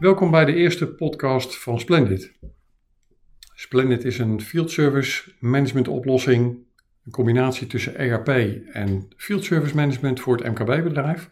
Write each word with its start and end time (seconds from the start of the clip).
Welkom 0.00 0.30
bij 0.30 0.44
de 0.44 0.54
eerste 0.54 0.88
podcast 0.88 1.58
van 1.58 1.80
Splendid. 1.80 2.32
Splendid 3.54 4.04
is 4.04 4.18
een 4.18 4.40
field 4.40 4.70
service 4.70 5.32
management 5.40 5.88
oplossing, 5.88 6.58
een 7.04 7.12
combinatie 7.12 7.66
tussen 7.66 7.96
ERP 7.96 8.28
en 8.72 9.08
field 9.16 9.44
service 9.44 9.74
management 9.74 10.20
voor 10.20 10.36
het 10.36 10.46
MKB-bedrijf. 10.46 11.30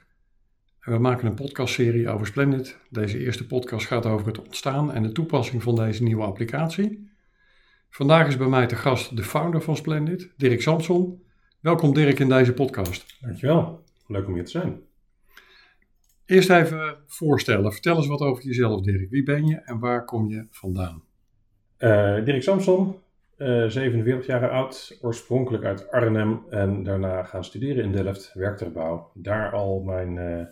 En 0.80 0.92
we 0.92 0.98
maken 0.98 1.26
een 1.26 1.34
podcastserie 1.34 2.08
over 2.08 2.26
Splendid. 2.26 2.78
Deze 2.90 3.18
eerste 3.18 3.46
podcast 3.46 3.86
gaat 3.86 4.06
over 4.06 4.26
het 4.26 4.40
ontstaan 4.40 4.92
en 4.92 5.02
de 5.02 5.12
toepassing 5.12 5.62
van 5.62 5.74
deze 5.74 6.02
nieuwe 6.02 6.24
applicatie. 6.24 7.10
Vandaag 7.90 8.26
is 8.26 8.36
bij 8.36 8.48
mij 8.48 8.66
te 8.66 8.76
gast 8.76 9.16
de 9.16 9.24
founder 9.24 9.62
van 9.62 9.76
Splendid, 9.76 10.32
Dirk 10.36 10.62
Samson. 10.62 11.22
Welkom 11.60 11.94
Dirk 11.94 12.18
in 12.18 12.28
deze 12.28 12.52
podcast. 12.52 13.16
Dankjewel, 13.20 13.84
leuk 14.06 14.26
om 14.26 14.34
hier 14.34 14.44
te 14.44 14.50
zijn. 14.50 14.87
Eerst 16.28 16.50
even 16.50 16.96
voorstellen. 17.06 17.72
Vertel 17.72 17.96
eens 17.96 18.06
wat 18.06 18.20
over 18.20 18.44
jezelf, 18.44 18.80
Dirk. 18.80 19.10
Wie 19.10 19.22
ben 19.22 19.46
je 19.46 19.56
en 19.56 19.78
waar 19.78 20.04
kom 20.04 20.28
je 20.28 20.46
vandaan? 20.50 21.02
Uh, 21.78 22.24
Dirk 22.24 22.42
Samson, 22.42 22.96
uh, 23.38 23.66
47 23.66 24.26
jaar 24.26 24.50
oud, 24.50 24.98
oorspronkelijk 25.02 25.64
uit 25.64 25.90
Arnhem 25.90 26.42
en 26.50 26.82
daarna 26.82 27.22
gaan 27.22 27.44
studeren 27.44 27.84
in 27.84 27.92
Delft, 27.92 28.32
werktuigbouw. 28.34 29.10
Daar 29.14 29.52
al 29.52 29.80
mijn 29.80 30.16
uh, 30.16 30.44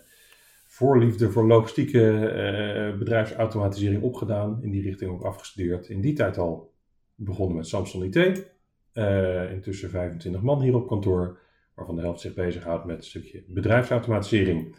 voorliefde 0.67 1.31
voor 1.31 1.47
logistieke 1.47 2.95
bedrijfsautomatisering 2.99 4.03
opgedaan, 4.03 4.59
in 4.61 4.71
die 4.71 4.81
richting 4.81 5.11
ook 5.11 5.23
afgestudeerd. 5.23 5.89
In 5.89 6.01
die 6.01 6.13
tijd 6.13 6.37
al 6.37 6.73
begonnen 7.15 7.55
met 7.55 7.67
Samson 7.67 8.03
IT. 8.03 8.15
intussen 9.51 9.89
25 9.89 10.41
man 10.41 10.61
hier 10.61 10.75
op 10.75 10.87
kantoor, 10.87 11.39
waarvan 11.75 11.95
de 11.95 12.01
helft 12.01 12.21
zich 12.21 12.33
bezighoudt 12.33 12.85
met 12.85 12.97
een 12.97 13.03
stukje 13.03 13.43
bedrijfsautomatisering. 13.47 14.75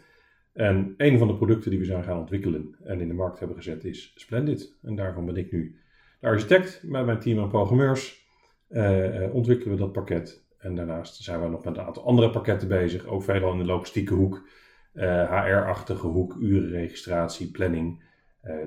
En 0.53 0.93
een 0.97 1.17
van 1.17 1.27
de 1.27 1.35
producten 1.35 1.69
die 1.69 1.79
we 1.79 1.85
zijn 1.85 2.03
gaan 2.03 2.17
ontwikkelen 2.17 2.75
en 2.83 3.01
in 3.01 3.07
de 3.07 3.13
markt 3.13 3.39
hebben 3.39 3.57
gezet 3.57 3.83
is 3.83 4.13
Splendid. 4.15 4.77
En 4.81 4.95
daarvan 4.95 5.25
ben 5.25 5.35
ik 5.35 5.51
nu 5.51 5.79
de 6.19 6.27
architect 6.27 6.83
met 6.83 7.05
mijn 7.05 7.19
team 7.19 7.39
aan 7.39 7.49
programmeurs. 7.49 8.27
Uh, 8.69 9.33
ontwikkelen 9.33 9.73
we 9.73 9.79
dat 9.79 9.91
pakket. 9.91 10.43
En 10.57 10.75
daarnaast 10.75 11.15
zijn 11.15 11.41
we 11.41 11.47
nog 11.47 11.63
met 11.63 11.77
een 11.77 11.83
aantal 11.83 12.05
andere 12.05 12.29
pakketten 12.29 12.67
bezig. 12.67 13.05
Ook 13.05 13.23
veelal 13.23 13.51
in 13.51 13.57
de 13.57 13.65
logistieke 13.65 14.13
hoek. 14.13 14.47
Uh, 14.93 15.21
eh, 15.21 15.45
HR-achtige 15.45 16.07
hoek, 16.07 16.35
urenregistratie, 16.39 17.51
planning. 17.51 18.03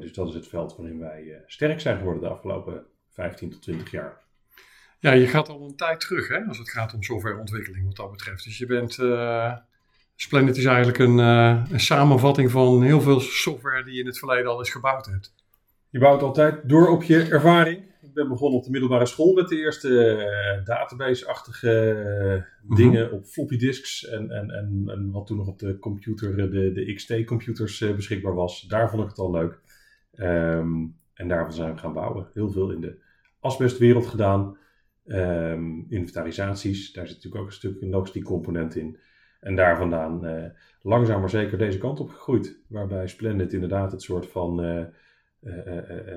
dus 0.00 0.12
dat 0.12 0.28
is 0.28 0.34
het 0.34 0.48
veld 0.48 0.76
waarin 0.76 0.98
wij 0.98 1.42
sterk 1.46 1.80
zijn 1.80 1.98
geworden 1.98 2.22
de 2.22 2.28
afgelopen 2.28 2.86
15 3.10 3.50
tot 3.50 3.62
20 3.62 3.90
jaar. 3.90 4.20
Ja, 4.98 5.12
je 5.12 5.26
gaat 5.26 5.48
al 5.48 5.64
een 5.64 5.76
tijd 5.76 6.00
terug 6.00 6.28
hè, 6.28 6.44
als 6.44 6.58
het 6.58 6.70
gaat 6.70 6.94
om 6.94 7.02
softwareontwikkeling 7.02 7.86
wat 7.86 7.96
dat 7.96 8.10
betreft. 8.10 8.44
Dus 8.44 8.58
je 8.58 8.66
bent 8.66 8.98
Splendid 10.22 10.56
is 10.56 10.64
eigenlijk 10.64 10.98
een, 10.98 11.18
uh, 11.18 11.64
een, 11.70 11.80
samenvatting 11.80 12.50
van 12.50 12.82
heel 12.82 13.00
veel 13.00 13.20
software 13.20 13.84
die 13.84 13.94
je 13.94 14.00
in 14.00 14.06
het 14.06 14.18
verleden 14.18 14.50
al 14.50 14.58
eens 14.58 14.70
gebouwd 14.70 15.06
hebt. 15.06 15.34
Je 15.90 15.98
bouwt 15.98 16.22
altijd 16.22 16.68
door 16.68 16.88
op 16.88 17.02
je 17.02 17.22
ervaring. 17.22 17.78
Ik 18.02 18.14
ben 18.14 18.28
begonnen 18.28 18.58
op 18.58 18.64
de 18.64 18.70
middelbare 18.70 19.06
school 19.06 19.32
met 19.32 19.48
de 19.48 19.56
eerste 19.56 19.88
uh, 19.88 20.64
database-achtige 20.64 21.96
uh, 22.68 22.76
dingen 22.76 23.12
op 23.12 23.24
floppy 23.24 23.56
disks 23.56 24.06
en, 24.08 24.30
en, 24.30 24.50
en, 24.50 24.82
en, 24.86 25.10
wat 25.10 25.26
toen 25.26 25.36
nog 25.36 25.46
op 25.46 25.58
de 25.58 25.78
computer, 25.78 26.50
de, 26.50 26.72
de 26.72 26.94
XT-computers 26.94 27.78
beschikbaar 27.78 28.34
was. 28.34 28.60
Daar 28.60 28.90
vond 28.90 29.02
ik 29.02 29.08
het 29.08 29.18
al 29.18 29.30
leuk. 29.30 29.60
Um, 30.14 30.96
en 31.14 31.28
daarvan 31.28 31.52
zijn 31.52 31.72
we 31.74 31.78
gaan 31.78 31.92
bouwen. 31.92 32.26
Heel 32.34 32.50
veel 32.50 32.70
in 32.70 32.80
de 32.80 32.98
asbestwereld 33.40 34.06
gedaan. 34.06 34.56
Um, 35.06 35.86
inventarisaties, 35.88 36.92
daar 36.92 37.06
zit 37.06 37.16
natuurlijk 37.16 37.42
ook 37.42 37.48
een 37.48 37.56
stuk 37.56 37.80
een 37.80 37.90
logistiek 37.90 38.24
component 38.24 38.76
in. 38.76 38.98
En 39.42 39.56
daar 39.56 39.76
vandaan 39.76 40.26
uh, 40.26 40.44
langzaam 40.82 41.20
maar 41.20 41.30
zeker 41.30 41.58
deze 41.58 41.78
kant 41.78 42.00
op 42.00 42.10
gegroeid. 42.10 42.58
Waarbij 42.68 43.08
Splendid 43.08 43.52
inderdaad 43.52 43.92
het 43.92 44.02
soort 44.02 44.26
van. 44.26 44.64
Uh, 44.64 44.84
uh, 45.40 46.16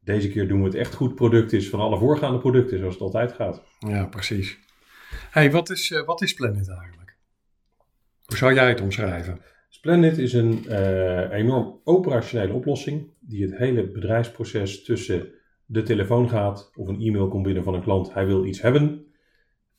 deze 0.00 0.30
keer 0.30 0.48
doen 0.48 0.58
we 0.58 0.64
het 0.64 0.74
echt 0.74 0.94
goed 0.94 1.14
product 1.14 1.52
is 1.52 1.68
van 1.68 1.80
alle 1.80 1.98
voorgaande 1.98 2.38
producten, 2.38 2.78
zoals 2.78 2.94
het 2.94 3.02
altijd 3.02 3.32
gaat. 3.32 3.62
Ja, 3.78 4.06
precies. 4.06 4.58
Hey, 5.30 5.50
wat 5.50 5.70
is, 5.70 6.02
wat 6.06 6.22
is 6.22 6.30
Splendid 6.30 6.68
eigenlijk? 6.68 7.16
Hoe 8.24 8.36
zou 8.36 8.54
jij 8.54 8.68
het 8.68 8.80
omschrijven? 8.80 9.40
Splendid 9.68 10.18
is 10.18 10.32
een 10.32 10.72
enorm 11.32 11.80
operationele 11.84 12.52
oplossing 12.52 13.10
die 13.20 13.42
het 13.42 13.56
hele 13.56 13.90
bedrijfsproces 13.90 14.84
tussen 14.84 15.28
de 15.66 15.82
telefoon 15.82 16.28
gaat 16.28 16.70
of 16.74 16.88
een 16.88 17.00
e-mail 17.00 17.28
komt 17.28 17.42
binnen 17.42 17.64
van 17.64 17.74
een 17.74 17.82
klant, 17.82 18.14
hij 18.14 18.26
wil 18.26 18.44
iets 18.44 18.60
hebben. 18.60 19.06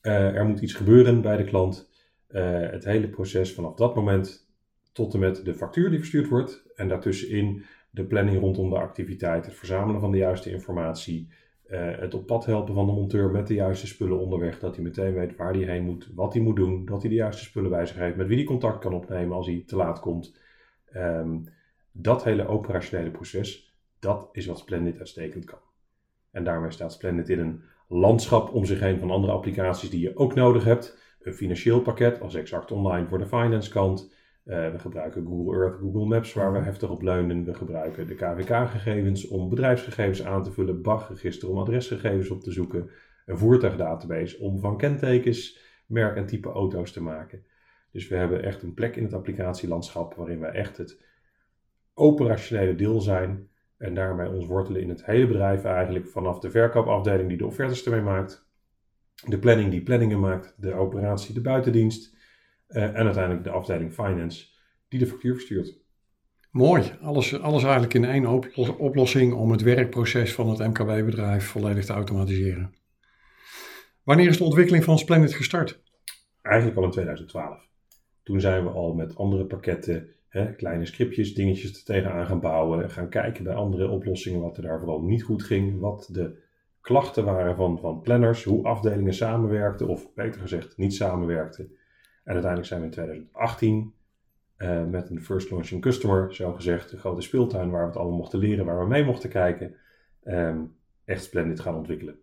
er 0.00 0.46
moet 0.46 0.60
iets 0.60 0.74
gebeuren 0.74 1.20
bij 1.20 1.36
de 1.36 1.44
klant. 1.44 1.91
Uh, 2.32 2.70
het 2.70 2.84
hele 2.84 3.08
proces 3.08 3.54
vanaf 3.54 3.74
dat 3.74 3.94
moment 3.94 4.50
tot 4.92 5.14
en 5.14 5.20
met 5.20 5.44
de 5.44 5.54
factuur 5.54 5.90
die 5.90 5.98
verstuurd 5.98 6.28
wordt. 6.28 6.64
En 6.74 6.88
daartussenin 6.88 7.64
de 7.90 8.04
planning 8.04 8.40
rondom 8.40 8.70
de 8.70 8.78
activiteit, 8.78 9.46
het 9.46 9.54
verzamelen 9.54 10.00
van 10.00 10.10
de 10.10 10.18
juiste 10.18 10.50
informatie, 10.50 11.28
uh, 11.66 11.98
het 11.98 12.14
op 12.14 12.26
pad 12.26 12.44
helpen 12.44 12.74
van 12.74 12.86
de 12.86 12.92
monteur 12.92 13.30
met 13.30 13.46
de 13.46 13.54
juiste 13.54 13.86
spullen 13.86 14.18
onderweg, 14.18 14.58
dat 14.58 14.74
hij 14.74 14.84
meteen 14.84 15.14
weet 15.14 15.36
waar 15.36 15.54
hij 15.54 15.62
heen 15.62 15.84
moet, 15.84 16.10
wat 16.14 16.32
hij 16.32 16.42
moet 16.42 16.56
doen, 16.56 16.84
dat 16.84 17.00
hij 17.00 17.10
de 17.10 17.16
juiste 17.16 17.44
spullen 17.44 17.70
bij 17.70 17.86
zich 17.86 17.96
heeft, 17.96 18.16
met 18.16 18.26
wie 18.26 18.36
hij 18.36 18.46
contact 18.46 18.78
kan 18.78 18.94
opnemen 18.94 19.36
als 19.36 19.46
hij 19.46 19.62
te 19.66 19.76
laat 19.76 20.00
komt. 20.00 20.36
Um, 20.96 21.44
dat 21.92 22.24
hele 22.24 22.46
operationele 22.46 23.10
proces, 23.10 23.74
dat 23.98 24.28
is 24.32 24.46
wat 24.46 24.58
Splendid 24.58 24.98
uitstekend 24.98 25.44
kan. 25.44 25.58
En 26.30 26.44
daarmee 26.44 26.70
staat 26.70 26.92
Splendid 26.92 27.28
in 27.28 27.38
een 27.38 27.62
landschap 27.88 28.52
om 28.52 28.64
zich 28.64 28.80
heen 28.80 28.98
van 28.98 29.10
andere 29.10 29.32
applicaties 29.32 29.90
die 29.90 30.00
je 30.00 30.16
ook 30.16 30.34
nodig 30.34 30.64
hebt 30.64 31.11
een 31.22 31.34
financieel 31.34 31.80
pakket 31.80 32.20
als 32.20 32.34
Exact 32.34 32.72
Online 32.72 33.06
voor 33.06 33.18
de 33.18 33.26
finance 33.26 33.70
kant. 33.70 34.14
Uh, 34.44 34.70
we 34.70 34.78
gebruiken 34.78 35.26
Google 35.26 35.54
Earth, 35.54 35.78
Google 35.80 36.06
Maps 36.06 36.32
waar 36.32 36.52
we 36.52 36.58
heftig 36.58 36.90
op 36.90 37.02
leunen. 37.02 37.44
We 37.44 37.54
gebruiken 37.54 38.06
de 38.06 38.14
KVK-gegevens 38.14 39.28
om 39.28 39.48
bedrijfsgegevens 39.48 40.24
aan 40.24 40.42
te 40.42 40.52
vullen, 40.52 40.82
BAG-register 40.82 41.50
om 41.50 41.58
adresgegevens 41.58 42.30
op 42.30 42.40
te 42.40 42.52
zoeken, 42.52 42.90
een 43.26 43.38
voertuigdatabase 43.38 44.38
om 44.38 44.60
van 44.60 44.76
kentekens, 44.76 45.58
merk 45.86 46.16
en 46.16 46.26
type 46.26 46.48
auto's 46.48 46.92
te 46.92 47.02
maken. 47.02 47.44
Dus 47.92 48.08
we 48.08 48.16
hebben 48.16 48.42
echt 48.42 48.62
een 48.62 48.74
plek 48.74 48.96
in 48.96 49.04
het 49.04 49.14
applicatielandschap 49.14 50.14
waarin 50.14 50.40
we 50.40 50.46
echt 50.46 50.76
het 50.76 51.04
operationele 51.94 52.74
deel 52.74 53.00
zijn 53.00 53.48
en 53.76 53.94
daarmee 53.94 54.28
ons 54.28 54.46
wortelen 54.46 54.80
in 54.80 54.88
het 54.88 55.04
hele 55.04 55.26
bedrijf 55.26 55.64
eigenlijk 55.64 56.06
vanaf 56.06 56.38
de 56.38 56.50
verkoopafdeling 56.50 57.28
die 57.28 57.38
de 57.38 57.46
offertes 57.46 57.84
ermee 57.84 58.00
maakt, 58.00 58.50
de 59.26 59.38
planning 59.38 59.70
die 59.70 59.82
planningen 59.82 60.20
maakt, 60.20 60.54
de 60.56 60.72
operatie, 60.72 61.34
de 61.34 61.40
buitendienst 61.40 62.16
uh, 62.68 62.82
en 62.82 63.04
uiteindelijk 63.04 63.44
de 63.44 63.50
afdeling 63.50 63.92
finance 63.92 64.46
die 64.88 64.98
de 64.98 65.06
factuur 65.06 65.32
verstuurt. 65.32 65.80
Mooi, 66.50 66.92
alles, 67.00 67.40
alles 67.40 67.62
eigenlijk 67.62 67.94
in 67.94 68.04
één 68.04 68.26
oplossing 68.78 69.32
om 69.32 69.50
het 69.50 69.62
werkproces 69.62 70.34
van 70.34 70.48
het 70.48 70.58
MKB-bedrijf 70.58 71.46
volledig 71.46 71.84
te 71.84 71.92
automatiseren. 71.92 72.74
Wanneer 74.02 74.28
is 74.28 74.38
de 74.38 74.44
ontwikkeling 74.44 74.84
van 74.84 74.98
Splendid 74.98 75.34
gestart? 75.34 75.82
Eigenlijk 76.42 76.76
al 76.76 76.84
in 76.84 76.90
2012. 76.90 77.68
Toen 78.22 78.40
zijn 78.40 78.64
we 78.64 78.70
al 78.70 78.94
met 78.94 79.16
andere 79.16 79.44
pakketten, 79.44 80.08
hè, 80.28 80.54
kleine 80.54 80.86
scriptjes, 80.86 81.34
dingetjes 81.34 81.78
er 81.78 81.84
tegenaan 81.84 82.26
gaan 82.26 82.40
bouwen, 82.40 82.90
gaan 82.90 83.08
kijken 83.08 83.44
bij 83.44 83.54
andere 83.54 83.88
oplossingen 83.88 84.40
wat 84.40 84.56
er 84.56 84.62
daar 84.62 84.78
vooral 84.78 85.02
niet 85.02 85.22
goed 85.22 85.42
ging, 85.42 85.80
wat 85.80 86.08
de 86.12 86.42
klachten 86.82 87.24
waren 87.24 87.56
van, 87.56 87.78
van 87.78 88.00
planners, 88.00 88.44
hoe 88.44 88.64
afdelingen 88.64 89.14
samenwerkten, 89.14 89.88
of 89.88 90.14
beter 90.14 90.40
gezegd 90.40 90.76
niet 90.76 90.94
samenwerkten. 90.94 91.64
En 92.24 92.32
uiteindelijk 92.32 92.66
zijn 92.66 92.80
we 92.80 92.86
in 92.86 92.92
2018 92.92 93.94
uh, 94.58 94.80
eh, 94.80 94.86
met 94.88 95.10
een 95.10 95.22
First 95.22 95.50
Launching 95.50 95.82
Customer, 95.82 96.34
zo 96.34 96.52
gezegd, 96.52 96.90
de 96.90 96.98
grote 96.98 97.20
speeltuin 97.20 97.70
waar 97.70 97.80
we 97.80 97.86
het 97.86 97.96
allemaal 97.96 98.16
mochten 98.16 98.38
leren, 98.38 98.64
waar 98.64 98.78
we 98.78 98.86
mee 98.86 99.04
mochten 99.04 99.30
kijken, 99.30 99.74
um, 100.24 100.74
echt 101.04 101.24
Splendid 101.24 101.60
gaan 101.60 101.76
ontwikkelen. 101.76 102.20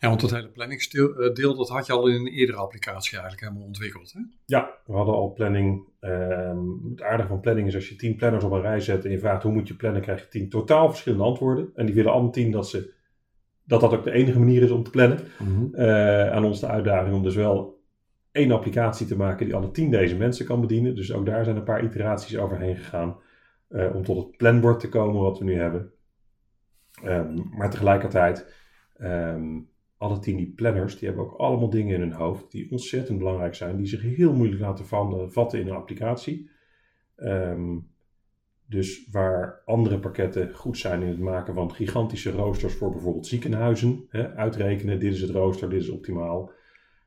Ja, 0.00 0.08
want 0.08 0.20
dat 0.20 0.30
hele 0.30 0.48
planningsdeel, 0.48 1.14
eh, 1.14 1.56
dat 1.56 1.68
had 1.68 1.86
je 1.86 1.92
al 1.92 2.08
in 2.08 2.14
een 2.14 2.32
eerdere 2.32 2.58
applicatie 2.58 3.12
eigenlijk 3.12 3.42
helemaal 3.42 3.66
ontwikkeld, 3.66 4.12
hè? 4.12 4.20
Ja, 4.44 4.70
we 4.86 4.92
hadden 4.92 5.14
al 5.14 5.32
planning. 5.32 5.88
Um, 6.00 6.90
het 6.90 7.02
aardige 7.02 7.28
van 7.28 7.40
planning 7.40 7.66
is 7.66 7.74
als 7.74 7.88
je 7.88 7.96
tien 7.96 8.16
planners 8.16 8.44
op 8.44 8.52
een 8.52 8.60
rij 8.60 8.80
zet 8.80 9.04
en 9.04 9.10
je 9.10 9.18
vraagt 9.18 9.42
hoe 9.42 9.52
moet 9.52 9.68
je 9.68 9.74
plannen, 9.74 10.02
krijg 10.02 10.20
je 10.20 10.28
tien 10.28 10.48
totaal 10.48 10.88
verschillende 10.88 11.24
antwoorden. 11.24 11.70
En 11.74 11.86
die 11.86 11.94
willen 11.94 12.12
allemaal 12.12 12.30
tien 12.30 12.50
dat 12.50 12.68
ze 12.68 12.92
dat 13.64 13.80
dat 13.80 13.92
ook 13.92 14.04
de 14.04 14.12
enige 14.12 14.38
manier 14.38 14.62
is 14.62 14.70
om 14.70 14.82
te 14.82 14.90
plannen. 14.90 15.18
Mm 15.38 15.76
aan 16.30 16.44
ons 16.44 16.60
de 16.60 16.66
uitdaging 16.66 17.14
om 17.14 17.22
dus 17.22 17.34
wel 17.34 17.82
één 18.32 18.50
applicatie 18.50 19.06
te 19.06 19.16
maken 19.16 19.46
die 19.46 19.54
alle 19.54 19.70
tien 19.70 19.90
deze 19.90 20.16
mensen 20.16 20.46
kan 20.46 20.60
bedienen. 20.60 20.94
Dus 20.94 21.12
ook 21.12 21.26
daar 21.26 21.44
zijn 21.44 21.56
een 21.56 21.64
paar 21.64 21.84
iteraties 21.84 22.38
overheen 22.38 22.76
gegaan 22.76 23.16
uh, 23.68 23.94
om 23.94 24.04
tot 24.04 24.16
het 24.16 24.36
planbord 24.36 24.80
te 24.80 24.88
komen 24.88 25.20
wat 25.20 25.38
we 25.38 25.44
nu 25.44 25.54
hebben. 25.54 25.92
Um, 27.04 27.48
maar 27.56 27.70
tegelijkertijd, 27.70 28.54
um, 29.00 29.68
alle 29.96 30.18
tien 30.18 30.36
die 30.36 30.52
planners, 30.56 30.98
die 30.98 31.08
hebben 31.08 31.26
ook 31.26 31.36
allemaal 31.36 31.70
dingen 31.70 31.94
in 31.94 32.00
hun 32.00 32.12
hoofd 32.12 32.50
die 32.50 32.70
ontzettend 32.70 33.18
belangrijk 33.18 33.54
zijn, 33.54 33.76
die 33.76 33.86
zich 33.86 34.02
heel 34.02 34.32
moeilijk 34.32 34.60
laten 34.60 34.86
vatten 35.32 35.60
in 35.60 35.66
een 35.66 35.74
applicatie. 35.74 36.50
Um, 37.16 37.92
dus 38.74 39.08
waar 39.10 39.62
andere 39.64 39.98
pakketten 39.98 40.54
goed 40.54 40.78
zijn 40.78 41.02
in 41.02 41.08
het 41.08 41.18
maken 41.18 41.54
van 41.54 41.74
gigantische 41.74 42.30
roosters 42.30 42.74
voor 42.74 42.90
bijvoorbeeld 42.90 43.26
ziekenhuizen, 43.26 44.06
hè, 44.08 44.34
uitrekenen, 44.34 45.00
dit 45.00 45.12
is 45.12 45.20
het 45.20 45.30
rooster, 45.30 45.70
dit 45.70 45.82
is 45.82 45.88
optimaal, 45.88 46.50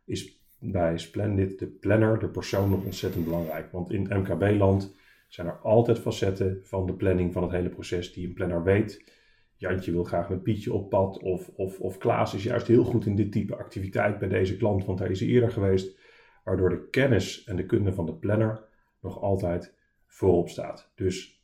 is 0.05 0.41
bij 0.59 0.97
Splendid 0.97 1.59
de 1.59 1.67
planner, 1.67 2.19
de 2.19 2.29
persoon 2.29 2.69
nog 2.69 2.83
ontzettend 2.83 3.25
belangrijk. 3.25 3.71
Want 3.71 3.91
in 3.91 4.07
MKB-land 4.09 4.95
zijn 5.27 5.47
er 5.47 5.57
altijd 5.57 5.99
facetten 5.99 6.59
van 6.63 6.85
de 6.85 6.93
planning 6.93 7.33
van 7.33 7.43
het 7.43 7.51
hele 7.51 7.69
proces 7.69 8.13
die 8.13 8.27
een 8.27 8.33
planner 8.33 8.63
weet. 8.63 9.15
Jantje 9.55 9.91
wil 9.91 10.03
graag 10.03 10.29
met 10.29 10.43
Pietje 10.43 10.73
op 10.73 10.89
pad 10.89 11.19
of, 11.19 11.49
of, 11.55 11.79
of 11.79 11.97
Klaas 11.97 12.33
is 12.33 12.43
juist 12.43 12.67
heel 12.67 12.83
goed 12.83 13.05
in 13.05 13.15
dit 13.15 13.31
type 13.31 13.55
activiteit 13.55 14.19
bij 14.19 14.27
deze 14.27 14.57
klant, 14.57 14.85
want 14.85 14.99
hij 14.99 15.09
is 15.09 15.21
eerder 15.21 15.51
geweest. 15.51 15.97
Waardoor 16.43 16.69
de 16.69 16.87
kennis 16.89 17.43
en 17.43 17.55
de 17.55 17.65
kunde 17.65 17.93
van 17.93 18.05
de 18.05 18.15
planner 18.15 18.63
nog 19.01 19.21
altijd 19.21 19.75
voorop 20.05 20.49
staat. 20.49 20.91
Dus 20.95 21.36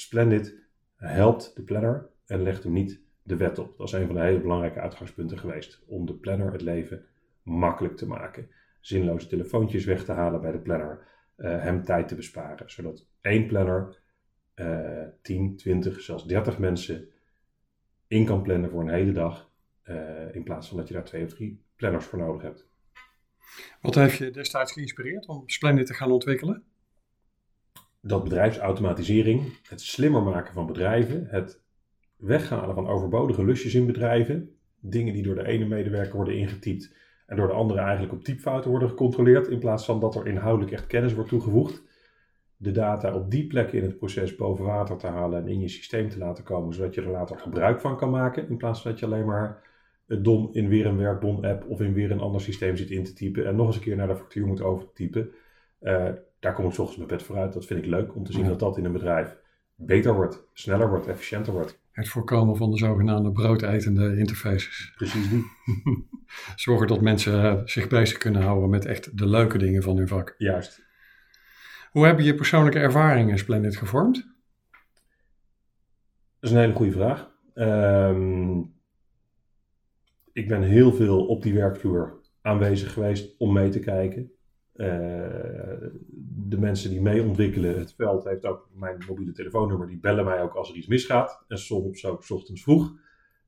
Splendid 0.00 0.54
helpt 0.96 1.56
de 1.56 1.62
planner 1.62 2.08
en 2.26 2.42
legt 2.42 2.62
hem 2.62 2.72
niet 2.72 3.00
de 3.22 3.36
wet 3.36 3.58
op. 3.58 3.76
Dat 3.76 3.86
is 3.86 3.92
een 3.92 4.06
van 4.06 4.14
de 4.14 4.20
hele 4.20 4.40
belangrijke 4.40 4.80
uitgangspunten 4.80 5.38
geweest. 5.38 5.82
Om 5.86 6.06
de 6.06 6.14
planner 6.14 6.52
het 6.52 6.62
leven 6.62 7.04
makkelijk 7.42 7.96
te 7.96 8.06
maken. 8.06 8.50
Zinloze 8.80 9.26
telefoontjes 9.26 9.84
weg 9.84 10.04
te 10.04 10.12
halen 10.12 10.40
bij 10.40 10.52
de 10.52 10.58
planner. 10.58 11.06
Uh, 11.36 11.62
hem 11.62 11.82
tijd 11.84 12.08
te 12.08 12.14
besparen. 12.14 12.70
Zodat 12.70 13.06
één 13.20 13.46
planner 13.46 13.98
uh, 14.54 15.06
10, 15.22 15.56
20, 15.56 16.00
zelfs 16.00 16.26
30 16.26 16.58
mensen 16.58 17.08
in 18.06 18.24
kan 18.24 18.42
plannen 18.42 18.70
voor 18.70 18.80
een 18.80 18.94
hele 18.94 19.12
dag. 19.12 19.50
Uh, 19.84 20.34
in 20.34 20.42
plaats 20.42 20.68
van 20.68 20.76
dat 20.76 20.88
je 20.88 20.94
daar 20.94 21.04
twee 21.04 21.24
of 21.24 21.34
drie 21.34 21.62
planners 21.76 22.04
voor 22.04 22.18
nodig 22.18 22.42
hebt. 22.42 22.68
Wat 23.80 23.94
heeft 23.94 24.16
je 24.16 24.30
destijds 24.30 24.72
geïnspireerd 24.72 25.26
om 25.26 25.42
Splendid 25.48 25.86
te 25.86 25.94
gaan 25.94 26.10
ontwikkelen? 26.10 26.64
Dat 28.00 28.22
bedrijfsautomatisering, 28.22 29.42
het 29.68 29.80
slimmer 29.80 30.22
maken 30.22 30.54
van 30.54 30.66
bedrijven, 30.66 31.26
het 31.28 31.62
weghalen 32.16 32.74
van 32.74 32.88
overbodige 32.88 33.44
lusjes 33.44 33.74
in 33.74 33.86
bedrijven, 33.86 34.54
dingen 34.80 35.14
die 35.14 35.22
door 35.22 35.34
de 35.34 35.46
ene 35.46 35.64
medewerker 35.64 36.16
worden 36.16 36.36
ingetypt 36.36 36.94
en 37.26 37.36
door 37.36 37.46
de 37.46 37.52
andere 37.52 37.80
eigenlijk 37.80 38.12
op 38.12 38.24
typfouten 38.24 38.70
worden 38.70 38.88
gecontroleerd, 38.88 39.48
in 39.48 39.58
plaats 39.58 39.84
van 39.84 40.00
dat 40.00 40.14
er 40.14 40.26
inhoudelijk 40.26 40.72
echt 40.72 40.86
kennis 40.86 41.14
wordt 41.14 41.28
toegevoegd. 41.28 41.82
De 42.56 42.70
data 42.70 43.14
op 43.14 43.30
die 43.30 43.46
plekken 43.46 43.78
in 43.78 43.84
het 43.84 43.96
proces 43.96 44.36
boven 44.36 44.64
water 44.64 44.96
te 44.96 45.06
halen 45.06 45.42
en 45.42 45.48
in 45.48 45.60
je 45.60 45.68
systeem 45.68 46.08
te 46.08 46.18
laten 46.18 46.44
komen, 46.44 46.74
zodat 46.74 46.94
je 46.94 47.00
er 47.00 47.10
later 47.10 47.38
gebruik 47.38 47.80
van 47.80 47.96
kan 47.96 48.10
maken, 48.10 48.48
in 48.48 48.56
plaats 48.56 48.82
van 48.82 48.90
dat 48.90 49.00
je 49.00 49.06
alleen 49.06 49.26
maar 49.26 49.62
het 50.06 50.24
DOM 50.24 50.48
in 50.52 50.68
weer 50.68 50.86
een 50.86 50.96
werkbon-app 50.96 51.64
of 51.68 51.80
in 51.80 51.92
weer 51.92 52.10
een 52.10 52.20
ander 52.20 52.40
systeem 52.40 52.76
zit 52.76 52.90
in 52.90 53.04
te 53.04 53.12
typen 53.12 53.46
en 53.46 53.56
nog 53.56 53.66
eens 53.66 53.76
een 53.76 53.82
keer 53.82 53.96
naar 53.96 54.08
de 54.08 54.16
factuur 54.16 54.46
moet 54.46 54.62
overtypen. 54.62 55.30
Uh, 55.80 56.08
daar 56.40 56.54
kom 56.54 56.66
ik 56.66 56.72
s 56.72 56.78
ochtends 56.78 56.96
mijn 56.96 57.08
bed 57.08 57.22
vooruit. 57.22 57.52
Dat 57.52 57.66
vind 57.66 57.84
ik 57.84 57.90
leuk 57.90 58.14
om 58.14 58.24
te 58.24 58.32
zien 58.32 58.46
dat 58.46 58.58
dat 58.58 58.78
in 58.78 58.84
een 58.84 58.92
bedrijf 58.92 59.36
beter 59.74 60.14
wordt, 60.14 60.44
sneller 60.52 60.88
wordt, 60.88 61.06
efficiënter 61.06 61.52
wordt. 61.52 61.78
Het 61.90 62.08
voorkomen 62.08 62.56
van 62.56 62.70
de 62.70 62.76
zogenaamde 62.76 63.32
broodetende 63.32 64.16
interfaces. 64.16 64.92
Precies 64.96 65.28
die. 65.28 65.44
Zorgen 66.56 66.86
dat 66.86 67.00
mensen 67.00 67.44
eh, 67.44 67.60
zich 67.64 67.88
bezig 67.88 68.18
kunnen 68.18 68.42
houden 68.42 68.70
met 68.70 68.84
echt 68.84 69.18
de 69.18 69.26
leuke 69.26 69.58
dingen 69.58 69.82
van 69.82 69.96
hun 69.96 70.08
vak. 70.08 70.34
Juist. 70.38 70.82
Hoe 71.90 72.06
hebben 72.06 72.24
je 72.24 72.34
persoonlijke 72.34 72.78
ervaringen 72.78 73.38
Splendid 73.38 73.76
gevormd? 73.76 74.14
Dat 76.40 76.50
is 76.50 76.50
een 76.50 76.62
hele 76.62 76.74
goede 76.74 76.92
vraag. 76.92 77.30
Um, 77.54 78.74
ik 80.32 80.48
ben 80.48 80.62
heel 80.62 80.92
veel 80.92 81.26
op 81.26 81.42
die 81.42 81.54
werkvloer 81.54 82.20
aanwezig 82.42 82.92
geweest 82.92 83.34
om 83.38 83.52
mee 83.52 83.68
te 83.68 83.80
kijken. 83.80 84.32
Uh, 84.80 84.86
de 86.48 86.58
mensen 86.58 86.90
die 86.90 87.00
mee 87.00 87.22
ontwikkelen 87.22 87.78
het 87.78 87.94
veld, 87.94 88.24
heeft 88.24 88.44
ook 88.44 88.68
mijn 88.74 89.04
mobiele 89.08 89.32
telefoonnummer, 89.32 89.86
die 89.86 89.98
bellen 89.98 90.24
mij 90.24 90.42
ook 90.42 90.54
als 90.54 90.70
er 90.70 90.76
iets 90.76 90.86
misgaat. 90.86 91.44
En 91.48 91.58
soms 91.58 92.06
ook 92.06 92.24
s 92.24 92.30
ochtends 92.30 92.62
vroeg. 92.62 92.92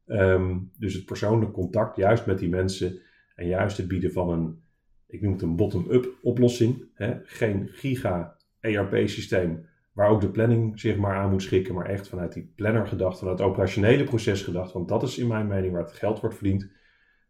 Um, 0.07 0.71
dus 0.79 0.95
het 0.95 1.05
persoonlijk 1.05 1.53
contact, 1.53 1.97
juist 1.97 2.27
met 2.27 2.39
die 2.39 2.49
mensen 2.49 2.99
en 3.35 3.47
juist 3.47 3.77
het 3.77 3.89
bieden 3.89 4.13
van 4.13 4.31
een, 4.31 4.63
ik 5.07 5.21
noem 5.21 5.33
het 5.33 5.43
een 5.43 5.57
bottom-up 5.57 6.09
oplossing. 6.23 6.85
Hè? 6.95 7.15
Geen 7.25 7.69
giga 7.69 8.37
ERP-systeem 8.61 9.67
waar 9.93 10.09
ook 10.09 10.21
de 10.21 10.31
planning 10.31 10.81
zich 10.81 10.97
maar 10.97 11.17
aan 11.17 11.31
moet 11.31 11.43
schikken, 11.43 11.75
maar 11.75 11.87
echt 11.87 12.09
vanuit 12.09 12.33
die 12.33 12.53
planner 12.57 12.87
gedacht, 12.87 13.19
vanuit 13.19 13.39
het 13.39 13.49
operationele 13.49 14.05
proces 14.05 14.43
gedacht. 14.43 14.73
Want 14.73 14.89
dat 14.89 15.03
is 15.03 15.19
in 15.19 15.27
mijn 15.27 15.47
mening 15.47 15.73
waar 15.73 15.83
het 15.83 15.93
geld 15.93 16.21
wordt 16.21 16.37
verdiend. 16.37 16.71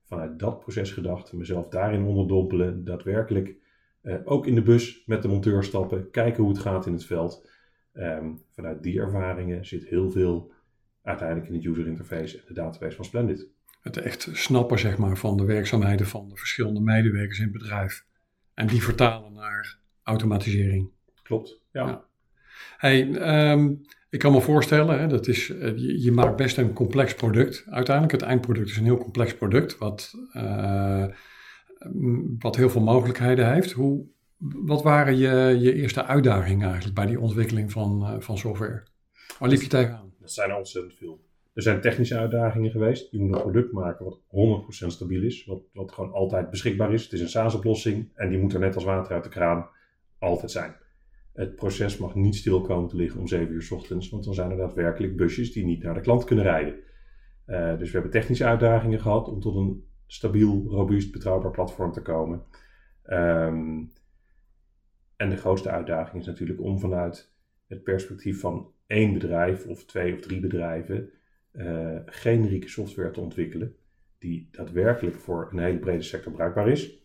Vanuit 0.05 0.39
dat 0.39 0.61
proces 0.61 0.91
gedacht, 0.91 1.33
mezelf 1.33 1.69
daarin 1.69 2.05
onderdompelen, 2.05 2.85
daadwerkelijk 2.85 3.61
uh, 4.03 4.15
ook 4.25 4.47
in 4.47 4.55
de 4.55 4.63
bus 4.63 5.03
met 5.07 5.23
de 5.23 5.29
monteur 5.29 5.65
stappen, 5.65 6.11
kijken 6.11 6.43
hoe 6.43 6.53
het 6.53 6.63
gaat 6.63 6.87
in 6.87 6.93
het 6.93 7.05
veld. 7.05 7.51
Um, 7.95 8.43
vanuit 8.51 8.83
die 8.83 9.01
ervaringen 9.01 9.67
zit 9.67 9.85
heel 9.85 10.11
veel 10.11 10.53
uiteindelijk 11.03 11.49
in 11.49 11.61
de 11.61 11.69
user 11.69 11.87
interface 11.87 12.37
en 12.37 12.45
de 12.47 12.55
database 12.55 12.97
van 12.97 13.05
Splendid. 13.05 13.49
Het 13.81 13.97
echt 13.97 14.29
snappen 14.33 14.79
zeg 14.79 14.99
maar, 14.99 15.17
van 15.17 15.37
de 15.37 15.45
werkzaamheden 15.45 16.07
van 16.07 16.29
de 16.29 16.37
verschillende 16.37 16.81
medewerkers 16.81 17.39
in 17.39 17.45
het 17.45 17.53
bedrijf. 17.53 18.05
En 18.55 18.67
die 18.67 18.83
vertalen 18.83 19.33
naar 19.33 19.79
automatisering. 20.03 20.91
Klopt, 21.23 21.61
ja. 21.73 21.87
ja. 21.87 22.05
Hey, 22.77 23.09
um, 23.53 23.81
ik 24.13 24.19
kan 24.19 24.33
me 24.33 24.41
voorstellen, 24.41 25.01
hè, 25.01 25.07
dat 25.07 25.27
is, 25.27 25.51
eh, 25.51 25.77
je, 25.77 26.03
je, 26.03 26.13
maakt 26.13 26.37
best 26.37 26.59
een 26.59 26.73
complex 26.73 27.15
product. 27.15 27.65
Uiteindelijk, 27.69 28.21
het 28.21 28.31
eindproduct 28.31 28.69
is 28.69 28.77
een 28.77 28.85
heel 28.85 28.99
complex 28.99 29.35
product, 29.35 29.79
wat, 29.79 30.13
uh, 30.37 31.05
wat 32.39 32.57
heel 32.57 32.71
veel 32.71 32.83
mogelijkheden 32.83 33.53
heeft. 33.53 33.73
Hoe, 33.73 34.07
wat 34.39 34.83
waren 34.83 35.17
je, 35.17 35.59
je 35.61 35.75
eerste 35.75 36.05
uitdagingen 36.05 36.67
eigenlijk 36.67 36.95
bij 36.95 37.07
die 37.07 37.21
ontwikkeling 37.21 37.73
van, 37.73 38.01
uh, 38.03 38.21
van 38.21 38.39
software? 38.39 38.83
Waar 39.39 39.49
liep 39.49 39.61
je 39.61 39.69
tegenaan? 39.69 40.13
Dat 40.21 40.33
zijn 40.33 40.51
er 40.51 40.57
ontzettend 40.57 40.95
veel. 40.95 41.21
Er 41.55 41.63
zijn 41.63 41.81
technische 41.81 42.19
uitdagingen 42.19 42.71
geweest. 42.71 43.11
Je 43.11 43.19
moet 43.19 43.35
een 43.35 43.41
product 43.41 43.73
maken 43.73 44.05
wat 44.05 44.21
100% 44.85 44.87
stabiel 44.87 45.23
is, 45.23 45.45
wat, 45.45 45.61
wat 45.73 45.93
gewoon 45.93 46.13
altijd 46.13 46.51
beschikbaar 46.51 46.93
is. 46.93 47.03
Het 47.03 47.13
is 47.13 47.21
een 47.21 47.29
SaaS-oplossing 47.29 48.09
en 48.15 48.29
die 48.29 48.39
moet 48.39 48.55
er 48.55 48.61
net 48.61 48.75
als 48.75 48.85
water 48.85 49.15
uit 49.15 49.25
de 49.25 49.31
kraan 49.31 49.69
altijd 50.19 50.51
zijn. 50.51 50.75
Het 51.33 51.57
proces 51.57 51.97
mag 51.97 52.15
niet 52.15 52.37
stil 52.37 52.61
komen 52.61 52.89
te 52.89 52.97
liggen 52.97 53.21
om 53.21 53.27
7 53.27 53.55
uur 53.55 53.63
s 53.63 53.71
ochtends, 53.71 54.11
want 54.11 54.25
dan 54.25 54.35
zijn 54.35 54.51
er 54.51 54.57
daadwerkelijk 54.57 55.17
busjes 55.17 55.53
die 55.53 55.65
niet 55.65 55.83
naar 55.83 55.95
de 55.95 56.01
klant 56.01 56.25
kunnen 56.25 56.45
rijden. 56.45 56.75
Uh, 57.47 57.79
dus 57.79 57.87
we 57.87 57.93
hebben 57.93 58.11
technische 58.11 58.45
uitdagingen 58.45 59.01
gehad 59.01 59.29
om 59.29 59.41
tot 59.41 59.57
een 59.57 59.85
stabiel, 60.13 60.65
robuust, 60.69 61.13
betrouwbaar 61.13 61.51
platform 61.51 61.93
te 61.93 62.03
komen. 62.03 62.43
Um, 63.07 63.93
en 65.17 65.31
de 65.31 65.37
grootste 65.37 65.71
uitdaging 65.71 66.21
is 66.21 66.27
natuurlijk 66.27 66.61
om 66.61 66.79
vanuit 66.79 67.35
het 67.67 67.83
perspectief 67.83 68.41
van 68.41 68.73
één 68.87 69.13
bedrijf 69.13 69.67
of 69.67 69.85
twee 69.85 70.15
of 70.15 70.21
drie 70.21 70.41
bedrijven 70.41 71.11
uh, 71.53 71.99
generieke 72.07 72.69
software 72.69 73.11
te 73.11 73.21
ontwikkelen 73.21 73.77
die 74.19 74.49
daadwerkelijk 74.51 75.17
voor 75.17 75.49
een 75.53 75.59
hele 75.59 75.79
brede 75.79 76.03
sector 76.03 76.33
bruikbaar 76.33 76.69
is, 76.69 77.01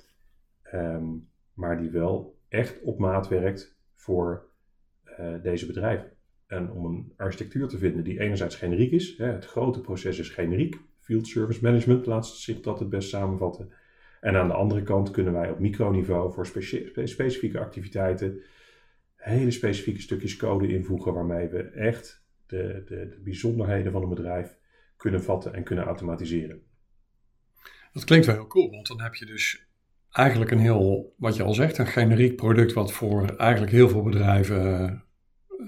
um, 0.74 1.30
maar 1.54 1.82
die 1.82 1.90
wel 1.90 2.40
echt 2.48 2.82
op 2.82 3.00
maat 3.00 3.28
werkt 3.28 3.78
voor 3.94 4.50
uh, 5.20 5.42
deze 5.42 5.66
bedrijven. 5.66 6.12
En 6.46 6.72
om 6.72 6.86
een 6.86 7.14
architectuur 7.18 7.68
te 7.68 7.78
vinden 7.78 8.04
die 8.04 8.20
enerzijds 8.20 8.56
generiek 8.56 8.92
is, 8.92 9.18
hè, 9.18 9.26
het 9.26 9.46
grote 9.46 9.82
proces 9.82 10.20
is 10.20 10.30
generiek, 10.30 10.80
field 11.08 11.28
service 11.28 11.64
management 11.64 12.06
laat 12.06 12.28
zich 12.28 12.62
dat 12.62 12.80
het 12.80 12.90
best 12.90 13.10
samenvatten. 13.10 13.72
En 14.22 14.36
aan 14.36 14.48
de 14.48 14.54
andere 14.54 14.84
kant 14.84 15.12
kunnen 15.12 15.34
wij 15.34 15.50
op 15.50 15.60
microniveau 15.60 16.34
voor 16.34 16.46
specifieke 17.06 17.60
activiteiten 17.60 18.42
hele 19.28 19.52
specifieke 19.52 20.02
stukjes 20.02 20.38
code 20.38 20.68
invoegen 20.68 21.14
waarmee 21.14 21.48
we 21.48 21.64
echt 21.64 22.24
de, 22.46 22.84
de, 22.86 23.08
de 23.10 23.20
bijzonderheden 23.24 23.92
van 23.92 24.02
een 24.02 24.10
bedrijf 24.10 24.58
kunnen 24.98 25.24
vatten 25.24 25.54
en 25.54 25.64
kunnen 25.64 25.86
automatiseren. 25.86 26.62
Dat 27.94 28.04
klinkt 28.04 28.26
wel 28.26 28.36
heel 28.36 28.48
cool, 28.48 28.70
want 28.72 28.88
dan 28.88 29.02
heb 29.02 29.16
je 29.16 29.26
dus 29.26 29.68
eigenlijk 30.12 30.52
een 30.52 30.60
heel, 30.60 31.14
wat 31.18 31.36
je 31.36 31.44
al 31.44 31.54
zegt, 31.54 31.78
een 31.78 31.88
generiek 31.88 32.36
product 32.36 32.74
wat 32.74 32.92
voor 32.92 33.36
eigenlijk 33.36 33.72
heel 33.72 33.90
veel 33.90 34.04
bedrijven 34.04 34.80
uh, 34.80 34.92